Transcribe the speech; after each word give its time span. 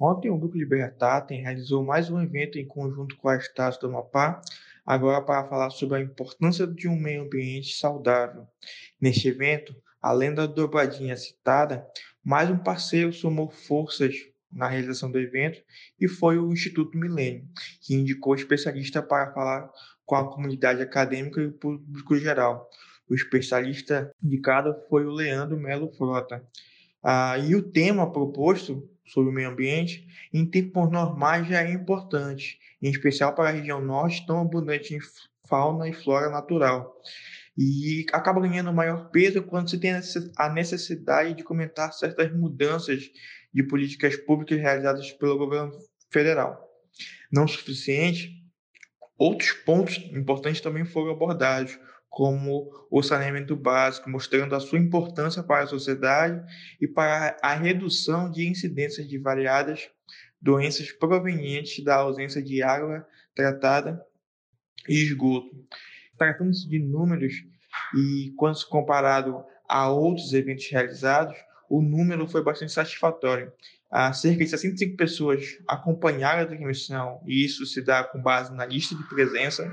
Ontem, 0.00 0.30
o 0.30 0.38
Grupo 0.38 0.56
Libertatem 0.56 1.42
realizou 1.42 1.84
mais 1.84 2.08
um 2.08 2.22
evento 2.22 2.58
em 2.58 2.66
conjunto 2.66 3.14
com 3.18 3.28
a 3.28 3.36
Estácio 3.36 3.82
do 3.82 3.88
Amapá, 3.88 4.40
agora 4.86 5.20
para 5.20 5.46
falar 5.46 5.68
sobre 5.68 5.98
a 5.98 6.00
importância 6.00 6.66
de 6.66 6.88
um 6.88 6.98
meio 6.98 7.24
ambiente 7.24 7.76
saudável. 7.76 8.48
Neste 8.98 9.28
evento, 9.28 9.76
além 10.00 10.32
da 10.32 10.46
dobradinha 10.46 11.14
citada, 11.18 11.86
mais 12.24 12.48
um 12.48 12.56
parceiro 12.56 13.12
somou 13.12 13.50
forças 13.50 14.14
na 14.50 14.66
realização 14.66 15.12
do 15.12 15.18
evento 15.18 15.62
e 16.00 16.08
foi 16.08 16.38
o 16.38 16.50
Instituto 16.50 16.96
Milênio, 16.96 17.46
que 17.82 17.94
indicou 17.94 18.34
especialista 18.34 19.02
para 19.02 19.34
falar 19.34 19.70
com 20.06 20.14
a 20.14 20.32
comunidade 20.32 20.80
acadêmica 20.80 21.42
e 21.42 21.48
o 21.48 21.52
público 21.52 22.16
geral. 22.16 22.70
O 23.06 23.14
especialista 23.14 24.10
indicado 24.22 24.74
foi 24.88 25.04
o 25.04 25.12
Leandro 25.12 25.58
Melo 25.58 25.92
Frota. 25.92 26.42
Ah, 27.02 27.38
e 27.38 27.54
o 27.54 27.62
tema 27.62 28.12
proposto 28.12 28.88
sobre 29.06 29.30
o 29.30 29.32
meio 29.32 29.50
ambiente, 29.50 30.06
em 30.32 30.46
tempos 30.46 30.90
normais 30.90 31.48
já 31.48 31.62
é 31.62 31.72
importante, 31.72 32.58
em 32.80 32.90
especial 32.90 33.34
para 33.34 33.48
a 33.48 33.52
região 33.52 33.80
norte, 33.80 34.24
tão 34.26 34.40
abundante 34.40 34.94
em 34.94 35.00
fauna 35.48 35.88
e 35.88 35.92
flora 35.92 36.30
natural. 36.30 36.94
E 37.58 38.06
acaba 38.12 38.40
ganhando 38.40 38.72
maior 38.72 39.10
peso 39.10 39.42
quando 39.42 39.68
se 39.68 39.78
tem 39.78 39.92
a 40.36 40.48
necessidade 40.48 41.34
de 41.34 41.42
comentar 41.42 41.92
certas 41.92 42.32
mudanças 42.32 43.10
de 43.52 43.62
políticas 43.64 44.16
públicas 44.16 44.58
realizadas 44.58 45.10
pelo 45.12 45.36
governo 45.36 45.72
federal. 46.10 46.68
Não 47.32 47.48
suficiente, 47.48 48.30
outros 49.18 49.52
pontos 49.52 49.96
importantes 50.12 50.60
também 50.60 50.84
foram 50.84 51.10
abordados, 51.10 51.78
como 52.10 52.68
o 52.90 53.02
saneamento 53.02 53.54
básico, 53.54 54.10
mostrando 54.10 54.54
a 54.56 54.60
sua 54.60 54.80
importância 54.80 55.44
para 55.44 55.62
a 55.62 55.68
sociedade 55.68 56.42
e 56.80 56.88
para 56.88 57.36
a 57.40 57.54
redução 57.54 58.28
de 58.28 58.48
incidências 58.48 59.08
de 59.08 59.16
variadas 59.16 59.88
doenças 60.42 60.90
provenientes 60.90 61.84
da 61.84 61.96
ausência 61.96 62.42
de 62.42 62.62
água 62.62 63.06
tratada 63.34 64.04
e 64.88 64.94
esgoto. 64.94 65.50
Tratando-se 66.18 66.68
de 66.68 66.78
números 66.78 67.34
e 67.96 68.32
quando 68.36 68.58
comparado 68.66 69.44
a 69.68 69.88
outros 69.88 70.32
eventos 70.32 70.68
realizados, 70.68 71.36
o 71.68 71.80
número 71.80 72.26
foi 72.26 72.42
bastante 72.42 72.72
satisfatório. 72.72 73.52
Há 73.88 74.12
cerca 74.12 74.44
de 74.44 74.50
65 74.50 74.96
pessoas 74.96 75.58
acompanharam 75.68 76.42
a 76.42 76.46
transmissão, 76.46 77.20
e 77.26 77.44
isso 77.44 77.64
se 77.66 77.82
dá 77.82 78.02
com 78.02 78.20
base 78.20 78.52
na 78.52 78.66
lista 78.66 78.94
de 78.96 79.08
presença 79.08 79.72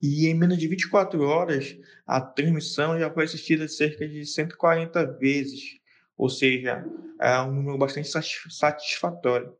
e 0.00 0.26
em 0.26 0.34
menos 0.34 0.58
de 0.58 0.68
24 0.68 1.22
horas, 1.22 1.76
a 2.06 2.20
transmissão 2.20 2.98
já 2.98 3.10
foi 3.10 3.24
assistida 3.24 3.66
cerca 3.68 4.06
de 4.06 4.24
140 4.26 5.18
vezes, 5.18 5.78
ou 6.16 6.28
seja, 6.28 6.84
é 7.20 7.40
um 7.40 7.52
número 7.52 7.78
bastante 7.78 8.08
satisfatório. 8.08 9.52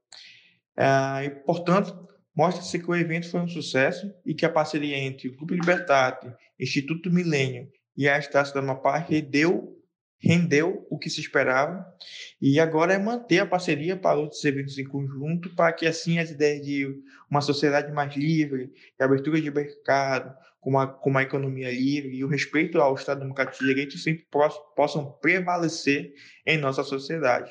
É, 0.77 1.25
e, 1.25 1.31
portanto, 1.31 2.09
mostra-se 2.35 2.79
que 2.79 2.91
o 2.91 2.95
evento 2.95 3.31
foi 3.31 3.41
um 3.41 3.49
sucesso 3.49 4.13
e 4.27 4.35
que 4.35 4.45
a 4.45 4.51
parceria 4.51 4.97
entre 4.99 5.29
o 5.29 5.37
Grupo 5.37 5.55
Libertate, 5.55 6.33
Instituto 6.59 7.11
Milênio 7.11 7.69
e 7.97 8.09
a 8.09 8.19
Estácio 8.19 8.55
da 8.55 8.61
Amapá 8.61 8.99
rendeu 8.99 9.74
rendeu 10.25 10.87
o 10.91 10.99
que 10.99 11.11
se 11.11 11.21
esperava 11.21 11.85
e 12.41 12.59
agora 12.59 12.95
é 12.95 12.99
manter 12.99 13.41
a 13.41 13.47
parceria 13.47 13.97
para 13.97 14.19
outros 14.19 14.45
eventos 14.45 14.79
em 14.79 14.85
conjunto 14.85 15.55
para 15.55 15.73
que 15.73 15.87
assim 15.87 16.19
as 16.19 16.31
ideias 16.31 16.65
de 16.65 16.89
uma 17.31 17.43
sociedade 17.43 17.93
mais 17.93 18.17
livre, 18.17 18.73
abertura 18.99 19.41
de 19.41 19.51
mercado, 19.51 20.35
com 20.61 20.71
uma, 20.71 20.87
com 20.87 21.11
uma 21.11 21.23
economia 21.23 21.71
livre 21.71 22.17
e 22.17 22.25
o 22.25 22.29
respeito 22.29 22.81
ao 22.81 22.95
Estado 22.95 23.21
Democrático 23.21 23.59
de 23.59 23.69
Direito 23.69 23.99
sempre 23.99 24.27
possam 24.75 25.13
prevalecer 25.21 26.15
em 26.47 26.57
nossa 26.57 26.83
sociedade. 26.83 27.51